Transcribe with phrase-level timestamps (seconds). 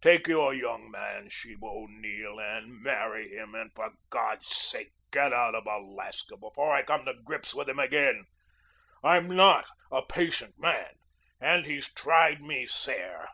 [0.00, 5.34] Take your young man, Sheba O'Neill, and marry him, and for God's sake, get him
[5.34, 8.24] out of Alaska before I come to grips with him again.
[9.04, 10.94] I'm not a patient man,
[11.40, 13.28] and he's tried me sair.